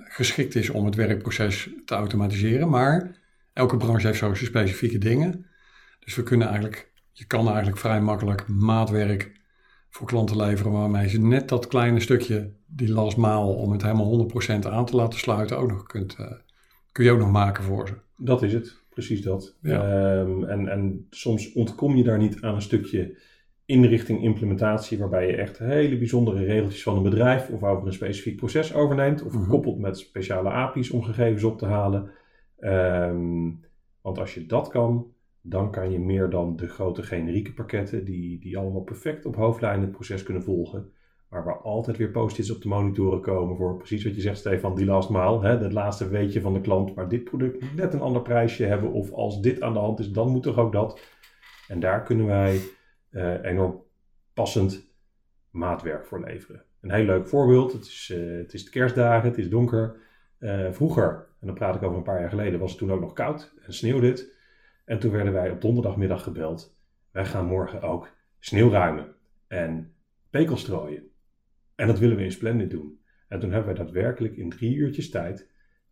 geschikt 0.03 0.55
is 0.55 0.69
om 0.69 0.85
het 0.85 0.95
werkproces 0.95 1.69
te 1.85 1.95
automatiseren. 1.95 2.69
Maar 2.69 3.18
elke 3.59 3.77
branche 3.77 4.07
heeft 4.07 4.19
zo 4.19 4.33
zijn 4.33 4.49
specifieke 4.49 4.97
dingen. 4.97 5.45
Dus 5.99 6.15
we 6.15 6.23
kunnen 6.23 6.47
eigenlijk, 6.47 6.91
je 7.11 7.25
kan 7.25 7.47
eigenlijk 7.47 7.77
vrij 7.77 8.01
makkelijk 8.01 8.47
maatwerk 8.47 9.31
voor 9.89 10.07
klanten 10.07 10.37
leveren 10.37 10.71
waarmee 10.71 11.11
je 11.11 11.19
net 11.19 11.49
dat 11.49 11.67
kleine 11.67 11.99
stukje, 11.99 12.53
die 12.67 12.91
last 12.91 13.17
maal, 13.17 13.53
om 13.53 13.71
het 13.71 13.81
helemaal 13.81 14.29
100% 14.63 14.67
aan 14.67 14.85
te 14.85 14.95
laten 14.95 15.19
sluiten, 15.19 15.57
ook 15.57 15.69
nog 15.69 15.83
kunt, 15.83 16.17
uh, 16.19 16.31
kun 16.91 17.03
je 17.03 17.11
ook 17.11 17.19
nog 17.19 17.31
maken 17.31 17.63
voor 17.63 17.87
ze. 17.87 17.93
Dat 18.23 18.43
is 18.43 18.53
het, 18.53 18.83
precies 18.89 19.21
dat. 19.21 19.57
Ja. 19.61 20.15
Um, 20.19 20.43
en, 20.43 20.67
en 20.67 21.07
soms 21.09 21.53
ontkom 21.53 21.95
je 21.95 22.03
daar 22.03 22.17
niet 22.17 22.41
aan 22.41 22.55
een 22.55 22.61
stukje 22.61 23.17
inrichting 23.65 24.23
implementatie, 24.23 24.97
waarbij 24.97 25.27
je 25.27 25.35
echt 25.35 25.57
hele 25.57 25.97
bijzondere 25.97 26.43
regeltjes 26.43 26.83
van 26.83 26.95
een 26.95 27.03
bedrijf 27.03 27.49
of 27.49 27.63
over 27.63 27.87
een 27.87 27.93
specifiek 27.93 28.35
proces 28.35 28.73
overneemt, 28.73 29.23
of 29.23 29.33
mm 29.33 29.47
koppelt 29.47 29.79
met 29.79 29.97
speciale 29.97 30.49
API's 30.49 30.89
om 30.89 31.03
gegevens 31.03 31.43
op 31.43 31.57
te 31.57 31.65
halen. 31.65 32.11
Um, 32.59 33.59
want 34.01 34.17
als 34.19 34.33
je 34.33 34.45
dat 34.45 34.67
kan, 34.67 35.13
dan 35.41 35.71
kan 35.71 35.91
je 35.91 35.99
meer 35.99 36.29
dan 36.29 36.55
de 36.55 36.67
grote 36.67 37.03
generieke 37.03 37.53
pakketten, 37.53 38.05
die, 38.05 38.39
die 38.39 38.57
allemaal 38.57 38.81
perfect 38.81 39.25
op 39.25 39.35
hoofdlijnen 39.35 39.81
het 39.81 39.91
proces 39.91 40.23
kunnen 40.23 40.43
volgen. 40.43 40.91
Maar 41.29 41.43
waar 41.43 41.61
altijd 41.61 41.97
weer 41.97 42.11
post-its 42.11 42.51
op 42.51 42.61
de 42.61 42.67
monitoren 42.67 43.21
komen 43.21 43.55
voor 43.55 43.77
precies 43.77 44.03
wat 44.03 44.15
je 44.15 44.21
zegt, 44.21 44.37
Stefan, 44.37 44.75
die 44.75 44.85
last 44.85 45.09
maal. 45.09 45.41
Hè, 45.41 45.57
het 45.57 45.73
laatste 45.73 46.09
weetje 46.09 46.41
van 46.41 46.53
de 46.53 46.61
klant, 46.61 46.95
maar 46.95 47.09
dit 47.09 47.23
product 47.23 47.61
moet 47.61 47.75
net 47.75 47.93
een 47.93 48.01
ander 48.01 48.21
prijsje 48.21 48.63
hebben. 48.63 48.91
Of 48.91 49.11
als 49.11 49.41
dit 49.41 49.61
aan 49.61 49.73
de 49.73 49.79
hand 49.79 49.99
is, 49.99 50.11
dan 50.11 50.29
moet 50.29 50.43
toch 50.43 50.57
ook 50.57 50.71
dat. 50.71 51.01
En 51.67 51.79
daar 51.79 52.03
kunnen 52.03 52.25
wij 52.25 52.61
uh, 53.11 53.43
enorm 53.43 53.83
passend 54.33 54.93
maatwerk 55.49 56.05
voor 56.05 56.19
leveren. 56.19 56.63
Een 56.81 56.91
heel 56.91 57.05
leuk 57.05 57.27
voorbeeld. 57.27 57.73
Het 57.73 57.85
is, 57.85 58.11
uh, 58.13 58.37
het 58.37 58.53
is 58.53 58.65
de 58.65 58.71
kerstdagen, 58.71 59.29
het 59.29 59.37
is 59.37 59.49
donker. 59.49 59.95
Uh, 60.39 60.71
vroeger, 60.71 61.28
en 61.39 61.47
dan 61.47 61.55
praat 61.55 61.75
ik 61.75 61.83
over 61.83 61.97
een 61.97 62.03
paar 62.03 62.19
jaar 62.19 62.29
geleden, 62.29 62.59
was 62.59 62.69
het 62.69 62.79
toen 62.79 62.91
ook 62.91 62.99
nog 62.99 63.13
koud 63.13 63.53
en 63.65 63.73
sneeuwde 63.73 64.07
het. 64.07 64.37
En 64.85 64.99
toen 64.99 65.11
werden 65.11 65.33
wij 65.33 65.51
op 65.51 65.61
donderdagmiddag 65.61 66.23
gebeld. 66.23 66.77
Wij 67.11 67.25
gaan 67.25 67.45
morgen 67.45 67.81
ook 67.81 68.09
sneeuw 68.39 68.69
ruimen 68.69 69.15
en 69.47 69.93
pekel 70.29 70.57
strooien. 70.57 71.03
En 71.75 71.87
dat 71.87 71.99
willen 71.99 72.17
we 72.17 72.23
in 72.23 72.31
Splendid 72.31 72.69
doen. 72.69 72.99
En 73.27 73.39
toen 73.39 73.51
hebben 73.51 73.75
wij 73.75 73.83
daadwerkelijk 73.83 74.37
in 74.37 74.49
drie 74.49 74.75
uurtjes 74.75 75.09
tijd 75.09 75.49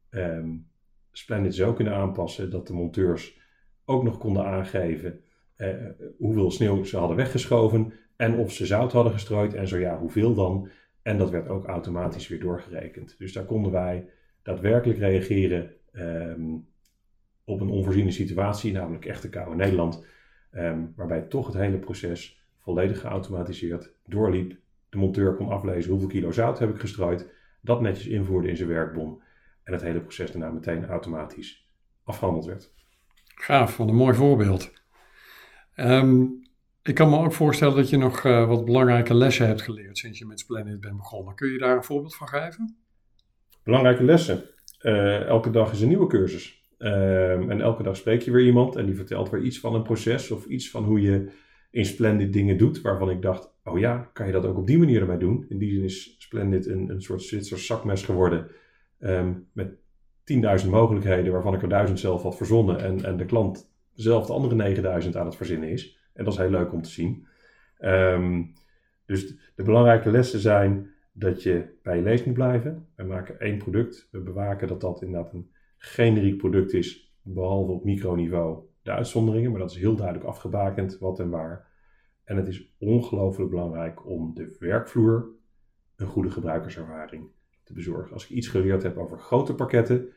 um, 0.09 0.67
Splendid 1.11 1.55
zo 1.55 1.73
kunnen 1.73 1.93
aanpassen 1.93 2.49
dat 2.49 2.67
de 2.67 2.73
monteurs 2.73 3.39
ook 3.85 4.03
nog 4.03 4.17
konden 4.17 4.45
aangeven 4.45 5.21
uh, 5.57 5.75
hoeveel 6.17 6.51
sneeuw 6.51 6.83
ze 6.83 6.97
hadden 6.97 7.17
weggeschoven 7.17 7.93
en 8.15 8.35
of 8.35 8.51
ze 8.51 8.65
zout 8.65 8.91
hadden 8.91 9.13
gestrooid 9.13 9.53
en 9.53 9.67
zo 9.67 9.77
ja, 9.77 9.97
hoeveel 9.97 10.33
dan. 10.33 10.69
En 11.01 11.17
dat 11.17 11.29
werd 11.29 11.47
ook 11.47 11.65
automatisch 11.65 12.27
weer 12.27 12.39
doorgerekend. 12.39 13.15
Dus 13.17 13.33
daar 13.33 13.45
konden 13.45 13.71
wij 13.71 14.09
daadwerkelijk 14.47 14.99
reageren 14.99 15.71
um, 15.93 16.67
op 17.43 17.61
een 17.61 17.69
onvoorziene 17.69 18.11
situatie, 18.11 18.71
namelijk 18.71 19.05
echte 19.05 19.29
kou 19.29 19.51
in 19.51 19.57
Nederland, 19.57 20.05
um, 20.51 20.93
waarbij 20.95 21.21
toch 21.21 21.47
het 21.47 21.55
hele 21.55 21.77
proces 21.77 22.45
volledig 22.59 22.99
geautomatiseerd 22.99 23.91
doorliep. 24.05 24.55
De 24.89 24.97
monteur 24.97 25.35
kon 25.35 25.49
aflezen 25.49 25.91
hoeveel 25.91 26.09
kilo 26.09 26.31
zout 26.31 26.59
heb 26.59 26.69
ik 26.69 26.79
gestrooid, 26.79 27.29
dat 27.61 27.81
netjes 27.81 28.07
invoerde 28.07 28.47
in 28.47 28.57
zijn 28.57 28.69
werkbon 28.69 29.21
en 29.63 29.73
het 29.73 29.81
hele 29.81 30.01
proces 30.01 30.31
daarna 30.31 30.49
meteen 30.49 30.85
automatisch 30.85 31.69
afgehandeld 32.03 32.45
werd. 32.45 32.73
Gaaf, 33.25 33.77
wat 33.77 33.87
een 33.87 33.95
mooi 33.95 34.15
voorbeeld. 34.15 34.73
Um, 35.75 36.41
ik 36.83 36.95
kan 36.95 37.09
me 37.09 37.17
ook 37.17 37.33
voorstellen 37.33 37.75
dat 37.75 37.89
je 37.89 37.97
nog 37.97 38.23
uh, 38.23 38.47
wat 38.47 38.65
belangrijke 38.65 39.13
lessen 39.13 39.47
hebt 39.47 39.61
geleerd 39.61 39.97
sinds 39.97 40.19
je 40.19 40.25
met 40.25 40.39
Splendid 40.39 40.79
bent 40.79 40.97
begonnen. 40.97 41.35
Kun 41.35 41.51
je 41.51 41.57
daar 41.57 41.75
een 41.75 41.83
voorbeeld 41.83 42.15
van 42.15 42.27
geven? 42.27 42.86
Belangrijke 43.67 44.03
lessen. 44.03 44.43
Uh, 44.81 45.21
elke 45.21 45.49
dag 45.49 45.71
is 45.71 45.81
een 45.81 45.87
nieuwe 45.87 46.07
cursus. 46.07 46.65
Uh, 46.79 47.31
en 47.31 47.61
elke 47.61 47.83
dag 47.83 47.95
spreek 47.95 48.21
je 48.21 48.31
weer 48.31 48.45
iemand 48.45 48.75
en 48.75 48.85
die 48.85 48.95
vertelt 48.95 49.29
weer 49.29 49.41
iets 49.41 49.59
van 49.59 49.75
een 49.75 49.83
proces 49.83 50.31
of 50.31 50.45
iets 50.45 50.69
van 50.69 50.83
hoe 50.83 51.01
je 51.01 51.31
in 51.71 51.85
Splendid 51.85 52.33
dingen 52.33 52.57
doet. 52.57 52.81
Waarvan 52.81 53.09
ik 53.09 53.21
dacht, 53.21 53.53
oh 53.63 53.79
ja, 53.79 54.09
kan 54.13 54.25
je 54.25 54.31
dat 54.31 54.45
ook 54.45 54.57
op 54.57 54.67
die 54.67 54.77
manier 54.77 54.99
erbij 54.99 55.17
doen? 55.17 55.45
In 55.49 55.57
die 55.57 55.71
zin 55.73 55.83
is 55.83 56.15
Splendid 56.17 56.65
een, 56.65 56.89
een 56.89 57.01
soort 57.01 57.21
Zwitsers 57.21 57.65
zakmes 57.65 58.03
geworden. 58.03 58.47
Um, 58.99 59.47
met 59.53 59.69
10.000 60.63 60.69
mogelijkheden 60.69 61.31
waarvan 61.31 61.53
ik 61.53 61.61
er 61.61 61.69
duizend 61.69 61.99
zelf 61.99 62.21
had 62.21 62.37
verzonnen. 62.37 62.79
En, 62.79 63.03
en 63.03 63.17
de 63.17 63.25
klant 63.25 63.71
zelf 63.93 64.25
de 64.25 64.33
andere 64.33 64.55
9000 64.55 65.15
aan 65.15 65.25
het 65.25 65.35
verzinnen 65.35 65.69
is. 65.69 65.97
En 66.13 66.23
dat 66.23 66.33
is 66.33 66.39
heel 66.39 66.49
leuk 66.49 66.73
om 66.73 66.81
te 66.81 66.89
zien. 66.89 67.27
Um, 67.79 68.53
dus 69.05 69.35
de 69.55 69.63
belangrijke 69.63 70.11
lessen 70.11 70.39
zijn 70.39 70.95
dat 71.19 71.43
je 71.43 71.77
bij 71.83 71.95
je 71.95 72.03
lees 72.03 72.23
moet 72.23 72.33
blijven. 72.33 72.87
We 72.95 73.03
maken 73.03 73.39
één 73.39 73.57
product. 73.57 74.07
We 74.11 74.19
bewaken 74.19 74.67
dat 74.67 74.81
dat 74.81 75.01
inderdaad 75.01 75.33
een 75.33 75.51
generiek 75.77 76.37
product 76.37 76.73
is, 76.73 77.15
behalve 77.21 77.71
op 77.71 77.83
microniveau 77.83 78.65
de 78.81 78.91
uitzonderingen. 78.91 79.51
Maar 79.51 79.59
dat 79.59 79.71
is 79.71 79.77
heel 79.77 79.95
duidelijk 79.95 80.27
afgebakend 80.27 80.97
wat 80.97 81.19
en 81.19 81.29
waar. 81.29 81.67
En 82.23 82.37
het 82.37 82.47
is 82.47 82.75
ongelooflijk 82.79 83.49
belangrijk 83.49 84.05
om 84.05 84.33
de 84.33 84.55
werkvloer 84.59 85.29
een 85.95 86.07
goede 86.07 86.29
gebruikerservaring 86.29 87.27
te 87.63 87.73
bezorgen. 87.73 88.13
Als 88.13 88.23
ik 88.23 88.29
iets 88.29 88.47
geleerd 88.47 88.83
heb 88.83 88.97
over 88.97 89.19
grote 89.19 89.55
pakketten, 89.55 90.09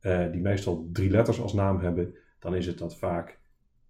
uh, 0.00 0.32
die 0.32 0.40
meestal 0.40 0.88
drie 0.92 1.10
letters 1.10 1.40
als 1.40 1.52
naam 1.52 1.78
hebben, 1.78 2.14
dan 2.38 2.54
is 2.54 2.66
het 2.66 2.78
dat 2.78 2.98
vaak 2.98 3.38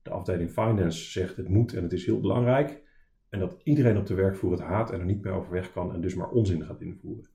de 0.02 0.10
afdeling 0.10 0.50
finance 0.50 1.10
zegt 1.10 1.36
het 1.36 1.48
moet 1.48 1.74
en 1.74 1.82
het 1.82 1.92
is 1.92 2.06
heel 2.06 2.20
belangrijk. 2.20 2.82
En 3.28 3.38
dat 3.38 3.61
iedereen 3.62 3.97
op 3.97 4.06
de 4.06 4.14
werkvloer 4.14 4.52
het 4.52 4.61
haat 4.61 4.90
en 4.90 5.00
er 5.00 5.06
niet 5.06 5.23
meer 5.23 5.32
overweg 5.32 5.73
kan 5.73 5.94
en 5.94 6.00
dus 6.00 6.14
maar 6.14 6.30
onzin 6.30 6.64
gaat 6.64 6.80
invoeren. 6.80 7.28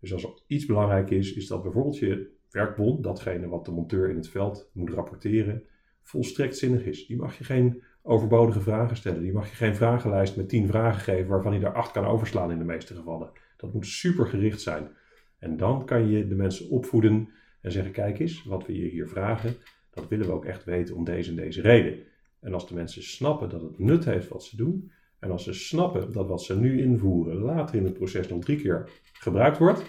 Dus 0.00 0.12
als 0.12 0.22
er 0.22 0.42
iets 0.46 0.66
belangrijk 0.66 1.10
is, 1.10 1.34
is 1.34 1.46
dat 1.46 1.62
bijvoorbeeld 1.62 1.98
je 1.98 2.30
werkbon, 2.50 3.02
datgene 3.02 3.48
wat 3.48 3.64
de 3.64 3.70
monteur 3.70 4.10
in 4.10 4.16
het 4.16 4.28
veld 4.28 4.70
moet 4.72 4.90
rapporteren, 4.90 5.62
volstrekt 6.02 6.56
zinnig 6.56 6.84
is. 6.84 7.06
Die 7.06 7.16
mag 7.16 7.38
je 7.38 7.44
geen 7.44 7.82
overbodige 8.02 8.60
vragen 8.60 8.96
stellen. 8.96 9.22
Die 9.22 9.32
mag 9.32 9.48
je 9.48 9.56
geen 9.56 9.74
vragenlijst 9.74 10.36
met 10.36 10.48
tien 10.48 10.66
vragen 10.66 11.00
geven 11.00 11.28
waarvan 11.28 11.52
hij 11.52 11.62
er 11.62 11.74
acht 11.74 11.92
kan 11.92 12.04
overslaan 12.04 12.50
in 12.50 12.58
de 12.58 12.64
meeste 12.64 12.94
gevallen. 12.94 13.30
Dat 13.56 13.72
moet 13.72 13.86
super 13.86 14.26
gericht 14.26 14.60
zijn. 14.60 14.90
En 15.38 15.56
dan 15.56 15.84
kan 15.84 16.08
je 16.08 16.26
de 16.26 16.34
mensen 16.34 16.70
opvoeden 16.70 17.28
en 17.60 17.72
zeggen: 17.72 17.92
kijk 17.92 18.18
eens, 18.18 18.44
wat 18.44 18.66
we 18.66 18.76
je 18.76 18.88
hier 18.88 19.08
vragen, 19.08 19.54
dat 19.90 20.08
willen 20.08 20.26
we 20.26 20.32
ook 20.32 20.44
echt 20.44 20.64
weten 20.64 20.96
om 20.96 21.04
deze 21.04 21.30
en 21.30 21.36
deze 21.36 21.60
reden. 21.60 21.98
En 22.40 22.54
als 22.54 22.68
de 22.68 22.74
mensen 22.74 23.02
snappen 23.02 23.48
dat 23.48 23.62
het 23.62 23.78
nut 23.78 24.04
heeft 24.04 24.28
wat 24.28 24.44
ze 24.44 24.56
doen, 24.56 24.92
en 25.22 25.30
als 25.30 25.44
ze 25.44 25.52
snappen 25.52 26.12
dat 26.12 26.26
wat 26.26 26.42
ze 26.42 26.58
nu 26.58 26.82
invoeren 26.82 27.36
later 27.36 27.76
in 27.76 27.84
het 27.84 27.94
proces 27.94 28.28
nog 28.28 28.44
drie 28.44 28.60
keer 28.60 28.90
gebruikt 29.12 29.58
wordt, 29.58 29.84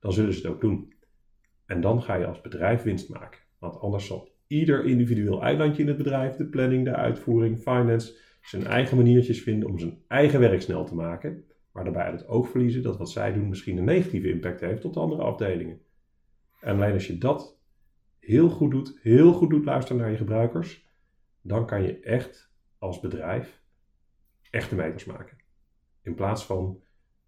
dan 0.00 0.12
zullen 0.12 0.32
ze 0.32 0.40
het 0.40 0.50
ook 0.50 0.60
doen. 0.60 0.92
En 1.66 1.80
dan 1.80 2.02
ga 2.02 2.14
je 2.14 2.26
als 2.26 2.40
bedrijf 2.40 2.82
winst 2.82 3.08
maken. 3.08 3.40
Want 3.58 3.78
anders 3.78 4.06
zal 4.06 4.28
ieder 4.46 4.84
individueel 4.84 5.42
eilandje 5.42 5.82
in 5.82 5.88
het 5.88 5.96
bedrijf, 5.96 6.36
de 6.36 6.46
planning, 6.46 6.84
de 6.84 6.94
uitvoering, 6.94 7.58
finance, 7.58 8.16
zijn 8.42 8.66
eigen 8.66 8.96
maniertjes 8.96 9.42
vinden 9.42 9.68
om 9.68 9.78
zijn 9.78 10.02
eigen 10.08 10.40
werk 10.40 10.62
snel 10.62 10.84
te 10.84 10.94
maken. 10.94 11.44
Maar 11.72 11.84
daarbij 11.84 12.04
uit 12.04 12.20
het 12.20 12.28
oog 12.28 12.48
verliezen 12.48 12.82
dat 12.82 12.96
wat 12.96 13.10
zij 13.10 13.32
doen 13.32 13.48
misschien 13.48 13.76
een 13.76 13.84
negatieve 13.84 14.28
impact 14.28 14.60
heeft 14.60 14.84
op 14.84 14.92
de 14.92 15.00
andere 15.00 15.22
afdelingen. 15.22 15.80
En 16.60 16.74
alleen 16.74 16.92
als 16.92 17.06
je 17.06 17.18
dat 17.18 17.58
heel 18.18 18.48
goed 18.48 18.70
doet, 18.70 18.98
heel 19.02 19.32
goed 19.32 19.50
doet 19.50 19.64
luisteren 19.64 20.02
naar 20.02 20.10
je 20.10 20.16
gebruikers, 20.16 20.86
dan 21.40 21.66
kan 21.66 21.82
je 21.82 22.00
echt 22.00 22.52
als 22.78 23.00
bedrijf 23.00 23.59
echte 24.50 24.74
meters 24.74 25.04
maken. 25.04 25.36
In 26.02 26.14
plaats 26.14 26.46
van 26.46 26.82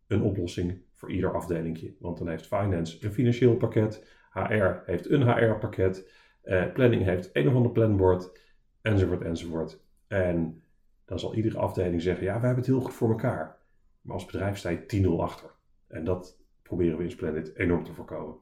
een 0.06 0.22
oplossing 0.22 0.82
voor 0.92 1.10
ieder 1.10 1.34
afdelingje. 1.34 1.94
Want 1.98 2.18
dan 2.18 2.28
heeft 2.28 2.46
finance 2.46 3.04
een 3.04 3.12
financieel 3.12 3.56
pakket, 3.56 4.06
HR 4.32 4.82
heeft 4.86 5.10
een 5.10 5.22
HR-pakket, 5.22 6.10
eh, 6.42 6.72
planning 6.72 7.02
heeft 7.02 7.30
een 7.32 7.48
of 7.48 7.54
ander 7.54 7.72
planbord, 7.72 8.40
enzovoort, 8.80 9.22
enzovoort. 9.22 9.80
En 10.06 10.62
dan 11.04 11.18
zal 11.18 11.34
iedere 11.34 11.58
afdeling 11.58 12.02
zeggen, 12.02 12.24
ja, 12.24 12.40
we 12.40 12.46
hebben 12.46 12.64
het 12.64 12.72
heel 12.72 12.80
goed 12.80 12.94
voor 12.94 13.10
elkaar. 13.10 13.58
Maar 14.00 14.14
als 14.14 14.24
bedrijf 14.24 14.56
sta 14.58 14.70
je 14.70 14.86
10-0 14.86 15.22
achter. 15.22 15.50
En 15.86 16.04
dat 16.04 16.40
proberen 16.62 16.98
we 16.98 17.04
in 17.04 17.10
Splendid 17.10 17.56
enorm 17.56 17.84
te 17.84 17.92
voorkomen. 17.92 18.36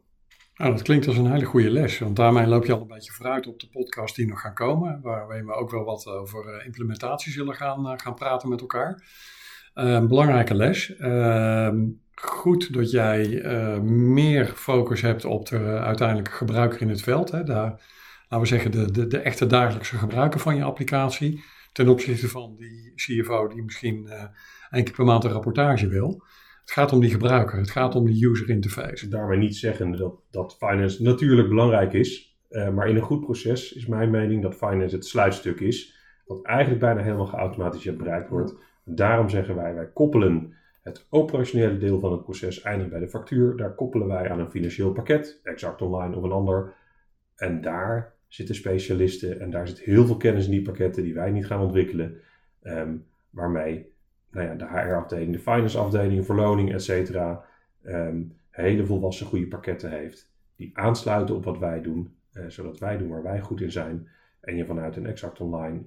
Nou, 0.61 0.73
dat 0.73 0.83
klinkt 0.83 1.07
als 1.07 1.17
een 1.17 1.33
hele 1.33 1.45
goede 1.45 1.71
les, 1.71 1.99
want 1.99 2.17
daarmee 2.17 2.47
loop 2.47 2.67
je 2.67 2.73
al 2.73 2.81
een 2.81 2.87
beetje 2.87 3.13
vooruit 3.13 3.47
op 3.47 3.61
de 3.61 3.69
podcast 3.69 4.17
die 4.17 4.27
nog 4.27 4.41
gaan 4.41 4.55
komen, 4.55 5.01
waarin 5.03 5.47
we 5.47 5.53
ook 5.53 5.71
wel 5.71 5.85
wat 5.85 6.07
over 6.07 6.47
eh, 6.47 6.67
implementatie 6.67 7.33
zullen 7.33 7.55
gaan, 7.55 7.87
eh, 7.87 7.93
gaan 7.97 8.15
praten 8.15 8.49
met 8.49 8.61
elkaar. 8.61 9.03
Uh, 9.75 10.07
belangrijke 10.07 10.55
les. 10.55 10.89
Uh, 10.99 11.71
goed 12.15 12.73
dat 12.73 12.91
jij 12.91 13.43
meer 13.83 14.47
focus 14.47 15.01
hebt 15.01 15.25
op 15.25 15.49
de 15.49 15.59
uiteindelijke 15.79 16.31
gebruiker 16.31 16.81
in 16.81 16.89
het 16.89 17.03
veld. 17.03 17.31
Hè. 17.31 17.43
Daar, 17.45 17.71
laten 18.29 18.41
we 18.41 18.47
zeggen, 18.47 18.71
de, 18.71 18.91
de, 18.91 19.07
de 19.07 19.19
echte 19.19 19.47
dagelijkse 19.47 19.97
gebruiker 19.97 20.41
van 20.41 20.57
je 20.57 20.63
applicatie. 20.63 21.45
Ten 21.73 21.89
opzichte 21.89 22.29
van 22.29 22.57
die 22.57 22.93
CFO 22.95 23.49
die 23.49 23.63
misschien 23.63 24.09
één 24.71 24.85
keer 24.85 24.95
per 24.95 25.05
maand 25.05 25.25
een 25.25 25.31
rapportage 25.31 25.89
wil. 25.89 26.23
Het 26.71 26.79
gaat 26.79 26.93
om 26.93 27.01
die 27.01 27.11
gebruiker, 27.11 27.59
het 27.59 27.71
gaat 27.71 27.95
om 27.95 28.07
die 28.07 28.29
user 28.29 28.49
interface. 28.49 29.09
Daarmee 29.09 29.39
niet 29.39 29.57
zeggen 29.57 29.93
dat, 29.93 30.15
dat 30.31 30.57
finance 30.57 31.03
natuurlijk 31.03 31.49
belangrijk 31.49 31.93
is. 31.93 32.39
Uh, 32.51 32.69
maar 32.69 32.89
in 32.89 32.97
een 32.97 33.03
goed 33.03 33.21
proces 33.21 33.73
is 33.73 33.87
mijn 33.87 34.11
mening 34.11 34.43
dat 34.43 34.55
finance 34.55 34.97
het 34.97 35.07
sluitstuk 35.07 35.61
is. 35.61 35.97
Wat 36.27 36.43
eigenlijk 36.43 36.81
bijna 36.81 37.03
helemaal 37.03 37.27
geautomatiseerd 37.27 37.97
bereikt 37.97 38.29
wordt. 38.29 38.55
Daarom 38.85 39.29
zeggen 39.29 39.57
wij, 39.57 39.75
wij 39.75 39.87
koppelen 39.87 40.55
het 40.83 41.07
operationele 41.09 41.79
deel 41.79 42.01
van 42.01 42.13
het 42.13 42.23
proces 42.23 42.63
eindigt 42.63 42.91
bij 42.91 43.01
de 43.01 43.09
factuur. 43.09 43.57
Daar 43.57 43.75
koppelen 43.75 44.07
wij 44.07 44.31
aan 44.31 44.41
een 44.41 44.51
financieel 44.51 44.93
pakket, 44.93 45.41
exact 45.43 45.83
online 45.83 46.17
of 46.17 46.23
een 46.23 46.33
ander. 46.33 46.75
En 47.37 47.61
daar 47.61 48.13
zitten 48.29 48.55
specialisten 48.55 49.41
en 49.41 49.51
daar 49.51 49.69
zit 49.69 49.81
heel 49.81 50.07
veel 50.07 50.17
kennis 50.17 50.45
in 50.45 50.51
die 50.51 50.63
pakketten 50.63 51.03
die 51.03 51.15
wij 51.15 51.31
niet 51.31 51.47
gaan 51.47 51.61
ontwikkelen. 51.61 52.21
Um, 52.63 53.05
waarmee 53.31 53.90
nou 54.31 54.47
ja, 54.47 54.55
de 54.55 54.67
HR-afdeling, 54.67 55.33
de 55.33 55.39
finance-afdeling, 55.39 56.25
verloning, 56.25 56.73
et 56.73 56.83
cetera, 56.83 57.45
um, 57.83 58.37
hele 58.51 58.87
volwassen 58.87 59.27
goede 59.27 59.47
pakketten 59.47 59.91
heeft. 59.91 60.33
Die 60.57 60.71
aansluiten 60.79 61.35
op 61.35 61.45
wat 61.45 61.59
wij 61.59 61.83
doen, 61.83 62.15
uh, 62.33 62.45
zodat 62.49 62.79
wij 62.79 62.97
doen 62.97 63.09
waar 63.09 63.23
wij 63.23 63.41
goed 63.41 63.61
in 63.61 63.73
zijn. 63.73 64.09
En 64.41 64.57
je 64.57 64.67
vanuit 64.67 64.97
een 64.97 65.07
Exact 65.07 65.41
Online, 65.41 65.83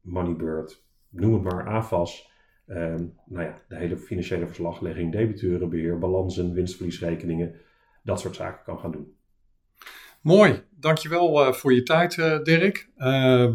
Moneybird, 0.00 0.84
noem 1.08 1.32
het 1.32 1.42
maar, 1.42 1.66
AFAS, 1.66 2.32
um, 2.66 3.14
nou 3.24 3.44
ja, 3.44 3.58
de 3.68 3.76
hele 3.76 3.96
financiële 3.96 4.46
verslaglegging, 4.46 5.12
debiteurenbeheer, 5.12 5.98
balansen, 5.98 6.52
winstverliesrekeningen, 6.52 7.54
dat 8.02 8.20
soort 8.20 8.34
zaken 8.34 8.64
kan 8.64 8.78
gaan 8.78 8.92
doen. 8.92 9.14
Mooi, 10.20 10.62
dankjewel 10.70 11.46
uh, 11.46 11.52
voor 11.52 11.74
je 11.74 11.82
tijd 11.82 12.16
uh, 12.16 12.42
Dirk. 12.42 12.88
Uh, 12.96 13.06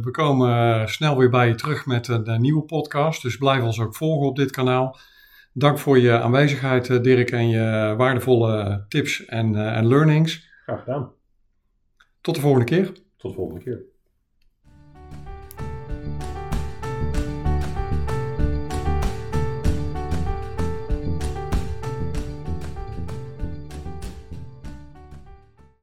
we 0.01 0.11
komen 0.11 0.89
snel 0.89 1.17
weer 1.17 1.29
bij 1.29 1.47
je 1.47 1.55
terug 1.55 1.85
met 1.85 2.07
een 2.07 2.41
nieuwe 2.41 2.63
podcast, 2.63 3.21
dus 3.21 3.37
blijf 3.37 3.63
ons 3.63 3.79
ook 3.79 3.95
volgen 3.95 4.27
op 4.27 4.35
dit 4.35 4.51
kanaal. 4.51 4.97
Dank 5.53 5.79
voor 5.79 5.99
je 5.99 6.19
aanwezigheid 6.19 7.03
Dirk 7.03 7.31
en 7.31 7.49
je 7.49 7.93
waardevolle 7.97 8.85
tips 8.87 9.25
en, 9.25 9.55
en 9.55 9.87
learnings. 9.87 10.49
Graag 10.63 10.83
gedaan. 10.83 11.11
Tot 12.21 12.35
de 12.35 12.41
volgende 12.41 12.65
keer. 12.65 12.91
Tot 13.17 13.31
de 13.31 13.37
volgende 13.37 13.63
keer. 13.63 13.94